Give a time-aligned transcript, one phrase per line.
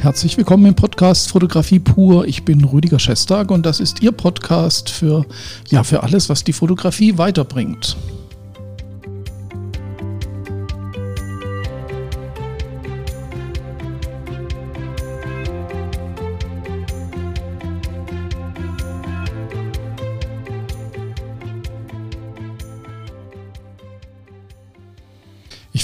[0.00, 2.24] Herzlich willkommen im Podcast Fotografie pur.
[2.28, 5.26] Ich bin Rüdiger Schestag und das ist Ihr Podcast für,
[5.70, 7.96] ja, für alles, was die Fotografie weiterbringt.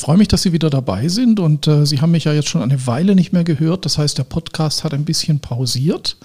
[0.04, 2.60] Freue mich, dass Sie wieder dabei sind und äh, Sie haben mich ja jetzt schon
[2.60, 3.86] eine Weile nicht mehr gehört.
[3.86, 6.18] Das heißt, der Podcast hat ein bisschen pausiert.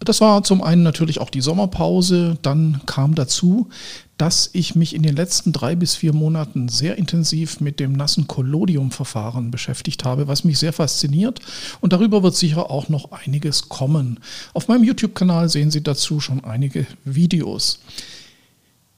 [0.00, 2.38] Das war zum einen natürlich auch die Sommerpause.
[2.40, 3.68] Dann kam dazu,
[4.16, 8.28] dass ich mich in den letzten drei bis vier Monaten sehr intensiv mit dem nassen
[8.28, 11.40] Collodium-Verfahren beschäftigt habe, was mich sehr fasziniert.
[11.82, 14.20] Und darüber wird sicher auch noch einiges kommen.
[14.54, 17.78] Auf meinem YouTube-Kanal sehen Sie dazu schon einige Videos.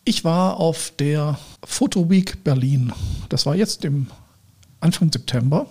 [0.07, 2.93] Ich war auf der Photo Week Berlin.
[3.31, 4.09] Das war jetzt im
[4.81, 5.67] Anfang September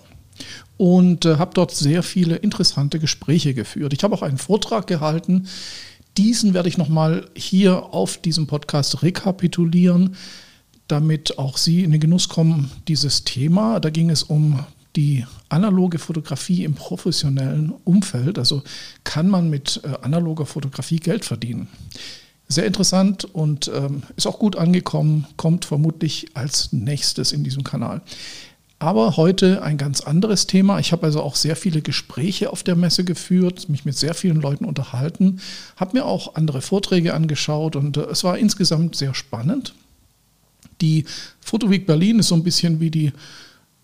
[0.76, 3.92] und äh, habe dort sehr viele interessante Gespräche geführt.
[3.92, 5.46] Ich habe auch einen Vortrag gehalten.
[6.16, 10.16] Diesen werde ich nochmal hier auf diesem Podcast rekapitulieren,
[10.88, 13.78] damit auch Sie in den Genuss kommen, dieses Thema.
[13.78, 14.64] Da ging es um
[14.96, 18.36] die analoge Fotografie im professionellen Umfeld.
[18.38, 18.64] Also
[19.04, 21.68] kann man mit äh, analoger Fotografie Geld verdienen?
[22.48, 28.02] Sehr interessant und ähm, ist auch gut angekommen, kommt vermutlich als nächstes in diesem Kanal.
[28.78, 30.78] Aber heute ein ganz anderes Thema.
[30.78, 34.40] Ich habe also auch sehr viele Gespräche auf der Messe geführt, mich mit sehr vielen
[34.40, 35.40] Leuten unterhalten,
[35.76, 39.74] habe mir auch andere Vorträge angeschaut und äh, es war insgesamt sehr spannend.
[40.80, 41.06] Die
[41.40, 43.12] Fotoweek Berlin ist so ein bisschen wie die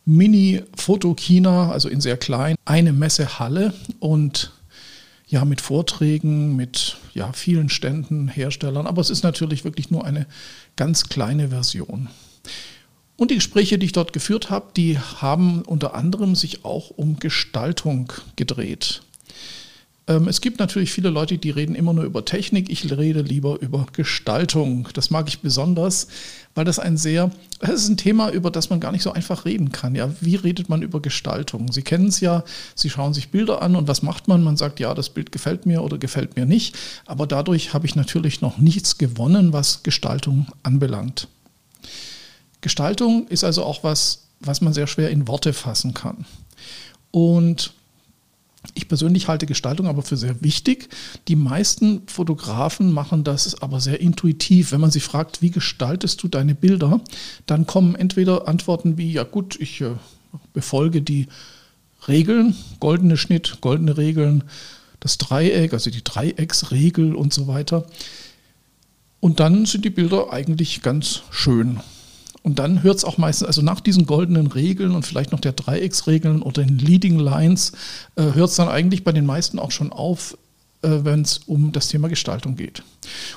[0.05, 4.53] Mini-Foto-China, also in sehr klein, eine Messehalle und
[5.31, 10.27] ja, mit Vorträgen, mit ja, vielen Ständen, Herstellern, aber es ist natürlich wirklich nur eine
[10.75, 12.09] ganz kleine Version.
[13.17, 17.21] Und die Gespräche, die ich dort geführt habe, die haben unter anderem sich auch um
[17.21, 19.03] Gestaltung gedreht.
[20.07, 22.71] Ähm, es gibt natürlich viele Leute, die reden immer nur über Technik.
[22.71, 24.89] Ich rede lieber über Gestaltung.
[24.95, 26.09] Das mag ich besonders,
[26.55, 27.31] weil das ein sehr,
[27.61, 29.95] es ist ein Thema, über das man gar nicht so einfach reden kann.
[29.95, 31.71] Ja, wie redet man über Gestaltung?
[31.71, 32.45] Sie kennen es ja,
[32.75, 34.43] Sie schauen sich Bilder an und was macht man?
[34.43, 36.77] Man sagt, ja, das Bild gefällt mir oder gefällt mir nicht.
[37.07, 41.29] Aber dadurch habe ich natürlich noch nichts gewonnen, was Gestaltung anbelangt.
[42.61, 46.25] Gestaltung ist also auch was, was man sehr schwer in Worte fassen kann.
[47.11, 47.73] Und
[48.75, 50.89] ich persönlich halte Gestaltung aber für sehr wichtig.
[51.29, 54.73] Die meisten Fotografen machen das aber sehr intuitiv.
[54.73, 57.01] Wenn man sie fragt, wie gestaltest du deine Bilder,
[57.47, 59.93] dann kommen entweder Antworten wie, ja gut, ich äh,
[60.53, 61.27] befolge die
[62.07, 64.45] Regeln, goldene Schnitt, goldene Regeln,
[65.01, 67.87] das Dreieck, also die Dreiecksregel und so weiter.
[69.21, 71.81] Und dann sind die Bilder eigentlich ganz schön.
[72.43, 75.53] Und dann hört es auch meistens, also nach diesen goldenen Regeln und vielleicht noch der
[75.53, 77.73] Dreiecksregeln oder den Leading Lines,
[78.17, 80.39] äh, hört es dann eigentlich bei den meisten auch schon auf,
[80.83, 82.83] äh, wenn es um das Thema Gestaltung geht.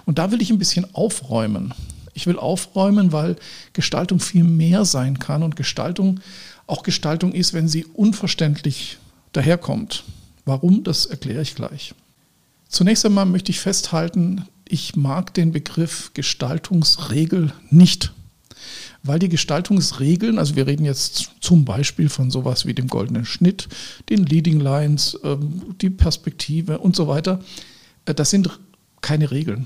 [0.05, 1.73] Und da will ich ein bisschen aufräumen.
[2.13, 3.35] Ich will aufräumen, weil
[3.73, 6.21] Gestaltung viel mehr sein kann und Gestaltung
[6.65, 8.97] auch Gestaltung ist, wenn sie unverständlich
[9.33, 10.05] daherkommt.
[10.45, 11.93] Warum, das erkläre ich gleich.
[12.69, 18.13] Zunächst einmal möchte ich festhalten, ich mag den Begriff Gestaltungsregel nicht
[19.03, 23.67] weil die Gestaltungsregeln, also wir reden jetzt zum Beispiel von sowas wie dem goldenen Schnitt,
[24.09, 27.41] den Leading Lines, ähm, die Perspektive und so weiter,
[28.05, 28.49] äh, das sind
[29.01, 29.65] keine Regeln.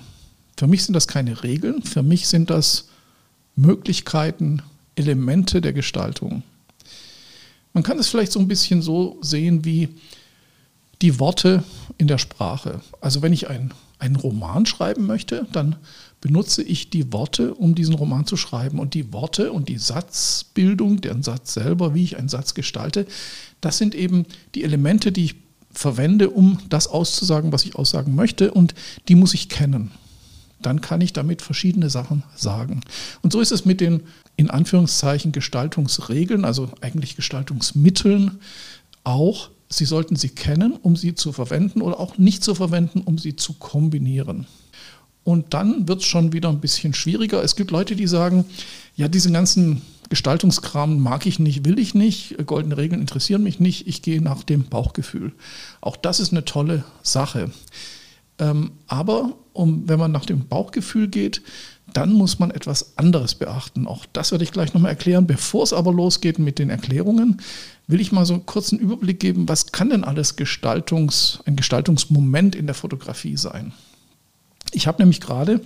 [0.58, 2.90] Für mich sind das keine Regeln, für mich sind das
[3.56, 4.64] Möglichkeiten,
[4.96, 6.42] Elemente der Gestaltung.
[7.74, 9.90] Man kann es vielleicht so ein bisschen so sehen wie
[11.04, 11.64] die Worte
[12.00, 12.82] in der Sprache.
[13.02, 15.76] Also wenn ich ein, einen Roman schreiben möchte, dann
[16.22, 18.80] benutze ich die Worte, um diesen Roman zu schreiben.
[18.80, 23.06] Und die Worte und die Satzbildung, deren Satz selber, wie ich einen Satz gestalte,
[23.62, 24.26] das sind eben
[24.56, 25.36] die Elemente, die ich
[25.72, 28.52] verwende, um das auszusagen, was ich aussagen möchte.
[28.52, 28.74] Und
[29.08, 29.92] die muss ich kennen.
[30.62, 32.82] Dann kann ich damit verschiedene Sachen sagen.
[33.22, 34.02] Und so ist es mit den
[34.38, 38.40] in Anführungszeichen Gestaltungsregeln, also eigentlich Gestaltungsmitteln
[39.04, 39.50] auch.
[39.70, 43.36] Sie sollten sie kennen, um sie zu verwenden oder auch nicht zu verwenden, um sie
[43.36, 44.48] zu kombinieren.
[45.28, 47.44] Und dann wird es schon wieder ein bisschen schwieriger.
[47.44, 48.46] Es gibt Leute, die sagen,
[48.96, 53.90] ja, diesen ganzen Gestaltungskram mag ich nicht, will ich nicht, goldene Regeln interessieren mich nicht,
[53.90, 55.34] ich gehe nach dem Bauchgefühl.
[55.82, 57.52] Auch das ist eine tolle Sache.
[58.40, 61.42] Ähm, aber um, wenn man nach dem Bauchgefühl geht,
[61.92, 63.86] dann muss man etwas anderes beachten.
[63.86, 65.28] Auch das werde ich gleich nochmal erklären.
[65.28, 67.42] Bevor es aber losgeht mit den Erklärungen,
[67.88, 72.56] will ich mal so einen kurzen Überblick geben, was kann denn alles Gestaltungs, ein Gestaltungsmoment
[72.56, 73.74] in der Fotografie sein.
[74.72, 75.62] Ich habe nämlich gerade,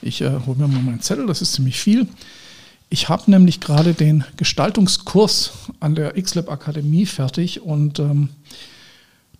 [0.00, 2.06] ich äh, hole mir mal meinen Zettel, das ist ziemlich viel.
[2.90, 8.28] Ich habe nämlich gerade den Gestaltungskurs an der XLab Akademie fertig und ähm,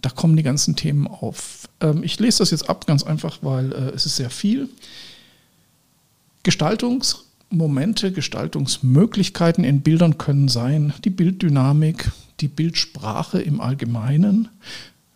[0.00, 1.68] da kommen die ganzen Themen auf.
[1.80, 4.68] Ähm, ich lese das jetzt ab, ganz einfach, weil äh, es ist sehr viel.
[6.42, 12.10] Gestaltungsmomente, Gestaltungsmöglichkeiten in Bildern können sein die Bilddynamik,
[12.40, 14.48] die Bildsprache im Allgemeinen,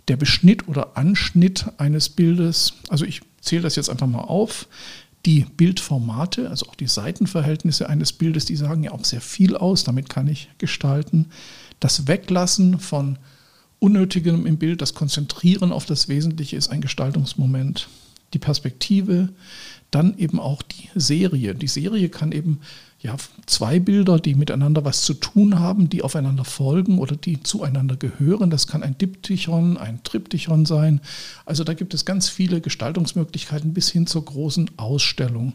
[0.08, 2.74] der Beschnitt oder Anschnitt eines Bildes.
[2.88, 4.68] Also ich zähle das jetzt einfach mal auf.
[5.24, 9.84] Die Bildformate, also auch die Seitenverhältnisse eines Bildes, die sagen ja auch sehr viel aus.
[9.84, 11.26] Damit kann ich gestalten.
[11.80, 13.18] Das Weglassen von
[13.78, 17.88] Unnötigem im Bild, das Konzentrieren auf das Wesentliche ist ein Gestaltungsmoment.
[18.32, 19.30] Die Perspektive,
[19.90, 21.54] dann eben auch die Serie.
[21.54, 22.60] Die Serie kann eben
[23.06, 23.16] ja,
[23.46, 28.50] zwei Bilder, die miteinander was zu tun haben, die aufeinander folgen oder die zueinander gehören.
[28.50, 31.00] Das kann ein Diptychon, ein Triptychon sein.
[31.44, 35.54] Also da gibt es ganz viele Gestaltungsmöglichkeiten bis hin zur großen Ausstellung.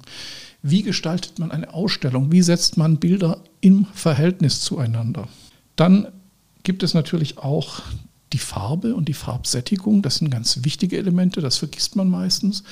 [0.62, 2.32] Wie gestaltet man eine Ausstellung?
[2.32, 5.28] Wie setzt man Bilder im Verhältnis zueinander?
[5.76, 6.08] Dann
[6.64, 7.82] gibt es natürlich auch
[8.32, 10.02] die Farbe und die Farbsättigung.
[10.02, 12.64] Das sind ganz wichtige Elemente, das vergisst man meistens.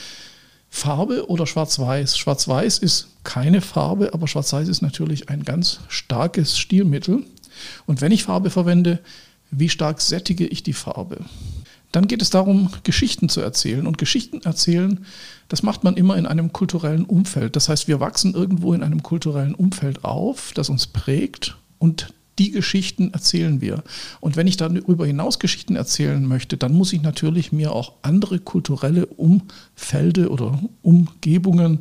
[0.69, 2.18] Farbe oder Schwarz-Weiß.
[2.18, 7.25] Schwarz-Weiß ist keine Farbe, aber Schwarz-Weiß ist natürlich ein ganz starkes Stilmittel.
[7.86, 9.00] Und wenn ich Farbe verwende,
[9.51, 11.25] wie stark sättige ich die Farbe?
[11.92, 13.88] Dann geht es darum, Geschichten zu erzählen.
[13.88, 15.06] Und Geschichten erzählen,
[15.48, 17.56] das macht man immer in einem kulturellen Umfeld.
[17.56, 21.57] Das heißt, wir wachsen irgendwo in einem kulturellen Umfeld auf, das uns prägt.
[21.80, 23.83] Und die Geschichten erzählen wir.
[24.21, 28.39] Und wenn ich darüber hinaus Geschichten erzählen möchte, dann muss ich natürlich mir auch andere
[28.39, 31.80] kulturelle Umfelde oder Umgebungen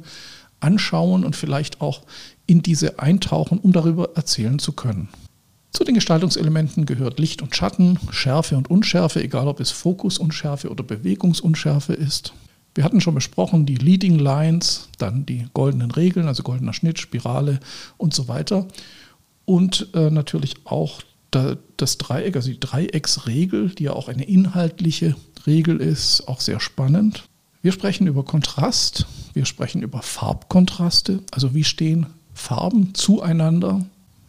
[0.60, 2.02] anschauen und vielleicht auch
[2.46, 5.08] in diese eintauchen, um darüber erzählen zu können.
[5.70, 10.82] Zu den Gestaltungselementen gehört Licht und Schatten, Schärfe und Unschärfe, egal ob es Fokusunschärfe oder
[10.82, 12.32] Bewegungsunschärfe ist.
[12.74, 17.60] Wir hatten schon besprochen die Leading Lines, dann die goldenen Regeln, also goldener Schnitt, Spirale
[17.96, 18.66] und so weiter
[19.48, 21.00] und äh, natürlich auch
[21.30, 25.16] da, das Dreieck, also die Dreiecksregel, die ja auch eine inhaltliche
[25.46, 27.24] Regel ist, auch sehr spannend.
[27.62, 33.86] Wir sprechen über Kontrast, wir sprechen über Farbkontraste, also wie stehen Farben zueinander.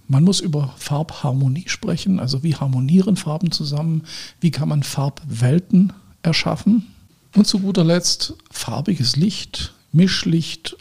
[0.07, 4.03] Man muss über Farbharmonie sprechen, also wie harmonieren Farben zusammen,
[4.39, 5.91] wie kann man Farbwelten
[6.23, 6.87] erschaffen.
[7.35, 10.77] Und zu guter Letzt farbiges Licht, Mischlicht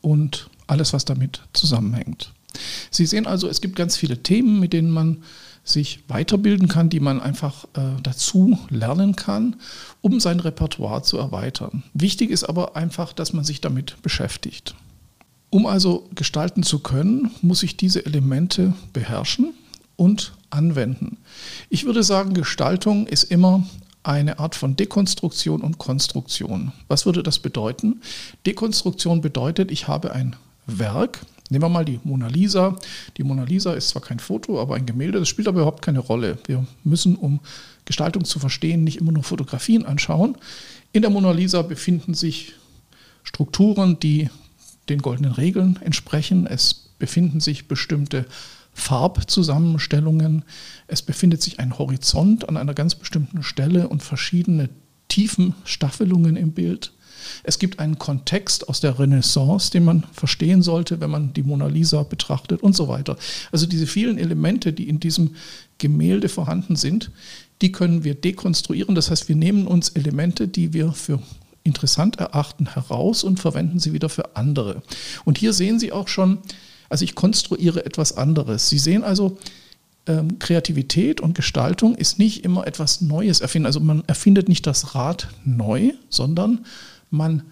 [0.00, 2.32] und alles, was damit zusammenhängt.
[2.90, 5.22] Sie sehen also, es gibt ganz viele Themen, mit denen man
[5.64, 9.56] sich weiterbilden kann, die man einfach äh, dazu lernen kann,
[10.00, 11.82] um sein Repertoire zu erweitern.
[11.92, 14.74] Wichtig ist aber einfach, dass man sich damit beschäftigt.
[15.50, 19.54] Um also gestalten zu können, muss ich diese Elemente beherrschen
[19.96, 21.18] und anwenden.
[21.70, 23.64] Ich würde sagen, Gestaltung ist immer
[24.02, 26.72] eine Art von Dekonstruktion und Konstruktion.
[26.86, 28.00] Was würde das bedeuten?
[28.46, 30.36] Dekonstruktion bedeutet, ich habe ein
[30.66, 32.76] Werk, Nehmen wir mal die Mona Lisa.
[33.16, 35.18] Die Mona Lisa ist zwar kein Foto, aber ein Gemälde.
[35.18, 36.38] Das spielt aber überhaupt keine Rolle.
[36.46, 37.40] Wir müssen, um
[37.84, 40.36] Gestaltung zu verstehen, nicht immer nur Fotografien anschauen.
[40.92, 42.54] In der Mona Lisa befinden sich
[43.22, 44.28] Strukturen, die
[44.88, 46.46] den goldenen Regeln entsprechen.
[46.46, 48.26] Es befinden sich bestimmte
[48.74, 50.44] Farbzusammenstellungen.
[50.86, 54.70] Es befindet sich ein Horizont an einer ganz bestimmten Stelle und verschiedene
[55.08, 56.92] Tiefenstaffelungen im Bild.
[57.42, 61.66] Es gibt einen Kontext aus der Renaissance, den man verstehen sollte, wenn man die Mona
[61.66, 63.16] Lisa betrachtet und so weiter.
[63.52, 65.36] Also diese vielen Elemente, die in diesem
[65.78, 67.10] Gemälde vorhanden sind,
[67.62, 68.94] die können wir dekonstruieren.
[68.94, 71.20] Das heißt, wir nehmen uns Elemente, die wir für
[71.64, 74.82] interessant erachten, heraus und verwenden sie wieder für andere.
[75.24, 76.38] Und hier sehen Sie auch schon,
[76.88, 78.68] also ich konstruiere etwas anderes.
[78.68, 79.38] Sie sehen also,
[80.06, 83.66] ähm, Kreativität und Gestaltung ist nicht immer etwas Neues erfinden.
[83.66, 86.64] Also man erfindet nicht das Rad neu, sondern
[87.10, 87.42] man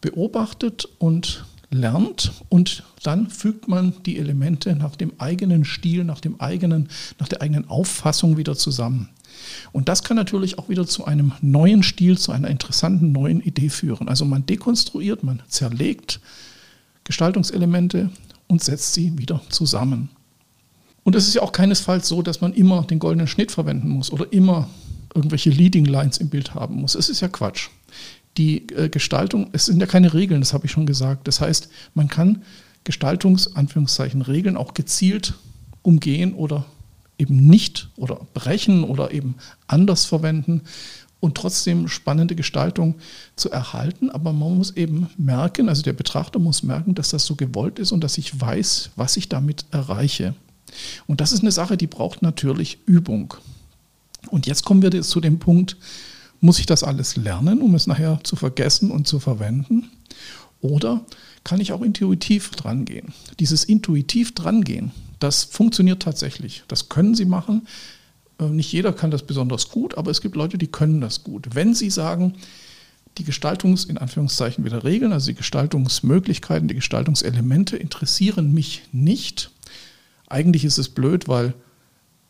[0.00, 6.40] beobachtet und lernt und dann fügt man die Elemente nach dem eigenen Stil, nach dem
[6.40, 9.08] eigenen, nach der eigenen Auffassung wieder zusammen.
[9.72, 13.68] Und das kann natürlich auch wieder zu einem neuen Stil, zu einer interessanten neuen Idee
[13.68, 14.08] führen.
[14.08, 16.20] Also man dekonstruiert, man zerlegt
[17.02, 18.10] Gestaltungselemente
[18.46, 20.10] und setzt sie wieder zusammen.
[21.02, 24.12] Und es ist ja auch keinesfalls so, dass man immer den goldenen Schnitt verwenden muss
[24.12, 24.68] oder immer
[25.14, 26.94] irgendwelche Leading Lines im Bild haben muss.
[26.94, 27.68] Es ist ja Quatsch
[28.36, 31.28] die äh, Gestaltung, es sind ja keine Regeln, das habe ich schon gesagt.
[31.28, 32.42] Das heißt, man kann
[32.84, 35.34] Gestaltungs-Anführungszeichen Regeln auch gezielt
[35.82, 36.66] umgehen oder
[37.18, 39.36] eben nicht oder brechen oder eben
[39.66, 40.62] anders verwenden
[41.20, 42.96] und trotzdem spannende Gestaltung
[43.36, 44.10] zu erhalten.
[44.10, 47.92] Aber man muss eben merken, also der Betrachter muss merken, dass das so gewollt ist
[47.92, 50.34] und dass ich weiß, was ich damit erreiche.
[51.06, 53.34] Und das ist eine Sache, die braucht natürlich Übung.
[54.28, 55.76] Und jetzt kommen wir zu dem Punkt,
[56.44, 59.90] muss ich das alles lernen, um es nachher zu vergessen und zu verwenden?
[60.60, 61.06] Oder
[61.42, 63.14] kann ich auch intuitiv drangehen?
[63.40, 66.62] Dieses intuitiv drangehen, das funktioniert tatsächlich.
[66.68, 67.66] Das können Sie machen.
[68.38, 71.54] Äh, nicht jeder kann das besonders gut, aber es gibt Leute, die können das gut.
[71.54, 72.34] Wenn sie sagen,
[73.16, 79.50] die Gestaltungs-, in Anführungszeichen wieder Regeln, also die Gestaltungsmöglichkeiten, die Gestaltungselemente interessieren mich nicht.
[80.26, 81.54] Eigentlich ist es blöd, weil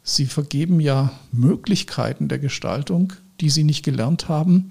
[0.05, 4.71] sie vergeben ja Möglichkeiten der Gestaltung, die sie nicht gelernt haben,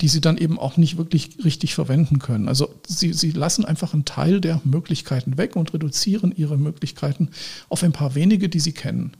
[0.00, 2.48] die sie dann eben auch nicht wirklich richtig verwenden können.
[2.48, 7.30] Also sie, sie lassen einfach einen Teil der Möglichkeiten weg und reduzieren ihre Möglichkeiten
[7.68, 9.12] auf ein paar wenige, die sie kennen.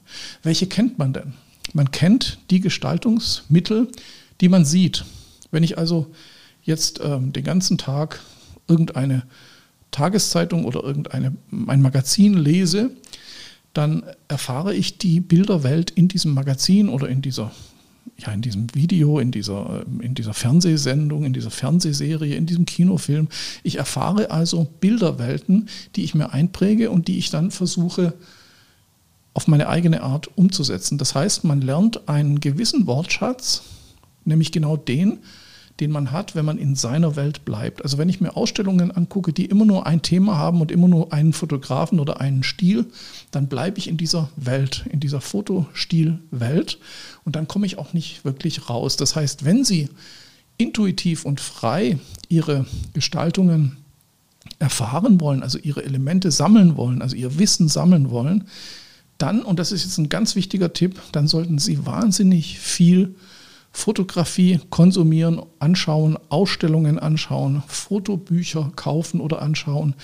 [0.43, 1.33] Welche kennt man denn?
[1.73, 3.87] Man kennt die Gestaltungsmittel,
[4.41, 5.05] die man sieht.
[5.51, 6.07] Wenn ich also
[6.63, 8.19] jetzt ähm, den ganzen Tag
[8.67, 9.23] irgendeine
[9.91, 12.91] Tageszeitung oder irgendein Magazin lese,
[13.73, 17.51] dann erfahre ich die Bilderwelt in diesem Magazin oder in dieser
[18.17, 23.27] ja, in diesem Video, in dieser, in dieser Fernsehsendung, in dieser Fernsehserie, in diesem Kinofilm.
[23.63, 28.13] Ich erfahre also Bilderwelten, die ich mir einpräge und die ich dann versuche
[29.33, 30.97] auf meine eigene Art umzusetzen.
[30.97, 33.63] Das heißt, man lernt einen gewissen Wortschatz,
[34.23, 35.19] nämlich genau den,
[35.79, 37.83] den man hat, wenn man in seiner Welt bleibt.
[37.83, 41.11] Also wenn ich mir Ausstellungen angucke, die immer nur ein Thema haben und immer nur
[41.11, 42.85] einen Fotografen oder einen Stil,
[43.31, 46.79] dann bleibe ich in dieser Welt, in dieser Fotostilwelt
[47.25, 48.95] und dann komme ich auch nicht wirklich raus.
[48.95, 49.89] Das heißt, wenn Sie
[50.57, 53.77] intuitiv und frei Ihre Gestaltungen
[54.59, 58.45] erfahren wollen, also Ihre Elemente sammeln wollen, also Ihr Wissen sammeln wollen,
[59.17, 63.15] dann, und das ist jetzt ein ganz wichtiger Tipp, dann sollten Sie wahnsinnig viel
[63.75, 69.95] Fotografie konsumieren, anschauen, Ausstellungen anschauen, Fotobücher kaufen oder anschauen.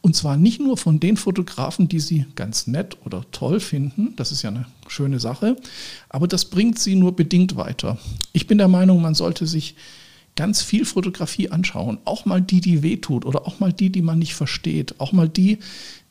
[0.00, 4.32] Und zwar nicht nur von den Fotografen, die Sie ganz nett oder toll finden, das
[4.32, 5.54] ist ja eine schöne Sache,
[6.08, 7.98] aber das bringt Sie nur bedingt weiter.
[8.32, 9.76] Ich bin der Meinung, man sollte sich
[10.34, 14.18] ganz viel Fotografie anschauen, auch mal die, die wehtut oder auch mal die, die man
[14.18, 15.58] nicht versteht, auch mal die,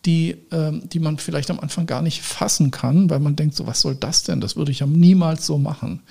[0.06, 3.68] die, ähm, die man vielleicht am Anfang gar nicht fassen kann, weil man denkt, so
[3.68, 4.40] was soll das denn?
[4.40, 6.02] Das würde ich ja niemals so machen.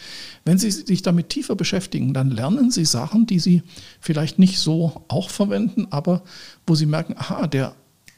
[0.44, 3.62] Wenn Sie sich damit tiefer beschäftigen, dann lernen Sie Sachen, die Sie
[4.00, 6.22] vielleicht nicht so auch verwenden, aber
[6.66, 7.74] wo Sie merken, aha, der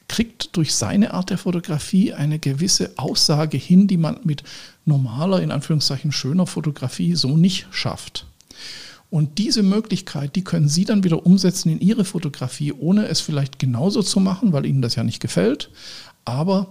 [0.08, 4.42] kriegt durch seine Art der Fotografie eine gewisse Aussage hin, die man mit
[4.84, 8.26] normaler, in Anführungszeichen schöner Fotografie so nicht schafft.
[9.10, 13.58] Und diese Möglichkeit, die können Sie dann wieder umsetzen in Ihre Fotografie, ohne es vielleicht
[13.58, 15.70] genauso zu machen, weil Ihnen das ja nicht gefällt.
[16.24, 16.68] Aber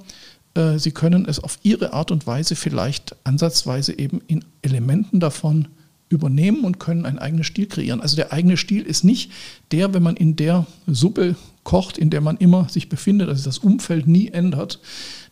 [0.53, 5.67] äh, Sie können es auf Ihre Art und Weise vielleicht ansatzweise eben in Elementen davon
[6.07, 8.01] übernehmen und können einen eigenen Stil kreieren.
[8.01, 9.31] Also der eigene Stil ist nicht
[9.71, 13.59] der, wenn man in der Suppe kocht, in der man immer sich befindet, also das
[13.59, 14.79] Umfeld nie ändert,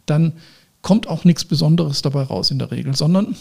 [0.06, 0.34] dann
[0.84, 3.36] kommt auch nichts Besonderes dabei raus in der Regel, sondern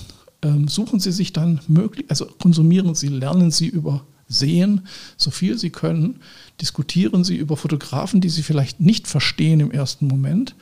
[0.67, 5.71] suchen Sie sich dann möglich, also konsumieren Sie, lernen Sie über Sehen, so viel Sie
[5.71, 6.21] können,
[6.61, 10.55] diskutieren Sie über Fotografen, die Sie vielleicht nicht verstehen im ersten Moment.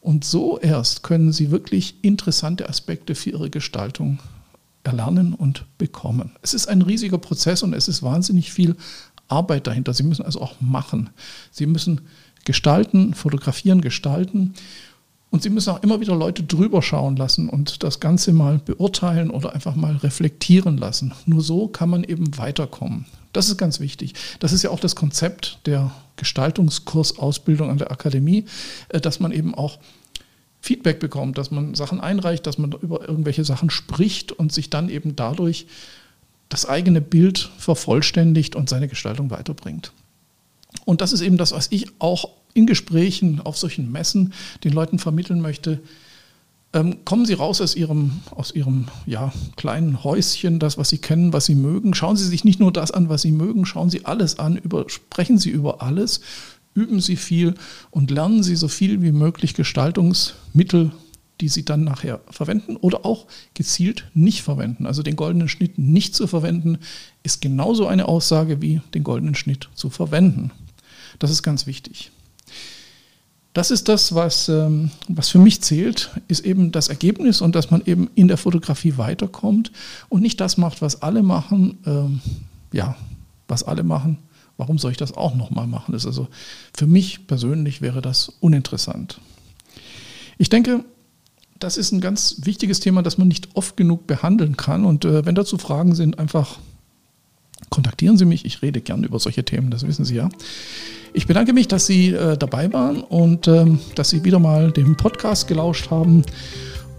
[0.00, 4.18] Und so erst können Sie wirklich interessante Aspekte für Ihre Gestaltung
[4.82, 6.32] erlernen und bekommen.
[6.40, 8.76] Es ist ein riesiger Prozess und es ist wahnsinnig viel
[9.28, 9.92] Arbeit dahinter.
[9.92, 11.10] Sie müssen also auch machen.
[11.50, 12.00] Sie müssen
[12.44, 14.54] gestalten, fotografieren, gestalten.
[15.30, 19.30] Und Sie müssen auch immer wieder Leute drüber schauen lassen und das Ganze mal beurteilen
[19.30, 21.14] oder einfach mal reflektieren lassen.
[21.24, 23.06] Nur so kann man eben weiterkommen.
[23.32, 24.14] Das ist ganz wichtig.
[24.40, 28.44] Das ist ja auch das Konzept der Gestaltungskursausbildung an der Akademie,
[28.88, 29.78] äh, dass man eben auch
[30.60, 34.88] Feedback bekommt, dass man Sachen einreicht, dass man über irgendwelche Sachen spricht und sich dann
[34.88, 35.66] eben dadurch
[36.48, 39.92] das eigene Bild vervollständigt und seine Gestaltung weiterbringt.
[40.84, 44.32] Und das ist eben das, was ich auch in Gesprächen auf solchen Messen
[44.64, 45.80] den Leuten vermitteln möchte,
[46.72, 51.32] ähm, kommen Sie raus aus Ihrem, aus Ihrem ja, kleinen Häuschen, das, was Sie kennen,
[51.32, 51.94] was Sie mögen.
[51.94, 55.38] Schauen Sie sich nicht nur das an, was Sie mögen, schauen Sie alles an, sprechen
[55.38, 56.20] Sie über alles,
[56.74, 57.54] üben Sie viel
[57.90, 60.92] und lernen Sie so viel wie möglich Gestaltungsmittel,
[61.40, 64.86] die Sie dann nachher verwenden oder auch gezielt nicht verwenden.
[64.86, 66.78] Also den goldenen Schnitt nicht zu verwenden,
[67.24, 70.52] ist genauso eine Aussage wie den goldenen Schnitt zu verwenden.
[71.18, 72.12] Das ist ganz wichtig
[73.52, 77.70] das ist das, was, ähm, was für mich zählt, ist eben das Ergebnis und dass
[77.70, 79.72] man eben in der Fotografie weiterkommt
[80.08, 81.78] und nicht das macht, was alle machen.
[81.84, 82.20] Ähm,
[82.72, 82.96] ja,
[83.48, 84.18] was alle machen.
[84.56, 85.92] Warum soll ich das auch nochmal machen?
[85.92, 86.28] Das ist also
[86.74, 89.20] für mich persönlich wäre das uninteressant.
[90.38, 90.84] Ich denke,
[91.58, 94.84] das ist ein ganz wichtiges Thema, das man nicht oft genug behandeln kann.
[94.84, 96.58] Und äh, wenn dazu Fragen sind, einfach
[97.68, 98.44] kontaktieren Sie mich.
[98.44, 100.28] Ich rede gern über solche Themen, das wissen Sie ja.
[101.12, 104.96] Ich bedanke mich, dass Sie äh, dabei waren und äh, dass Sie wieder mal dem
[104.96, 106.24] Podcast gelauscht haben.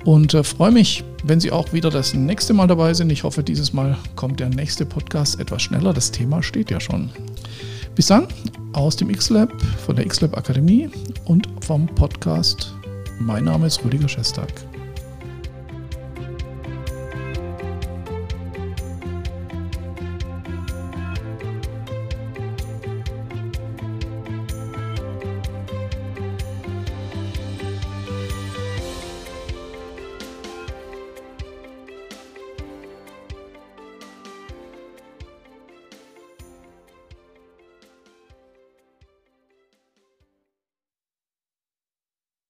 [0.04, 3.12] Und äh, freue mich, wenn Sie auch wieder das nächste Mal dabei sind.
[3.12, 5.94] Ich hoffe, dieses Mal kommt der nächste Podcast etwas schneller.
[5.94, 7.10] Das Thema steht ja schon.
[7.96, 8.28] Bis dann
[8.74, 9.52] aus dem X-Lab,
[9.86, 10.90] von der X-Lab Akademie
[11.26, 12.74] und vom Podcast.
[13.20, 14.52] Mein Name ist Rüdiger Schestag.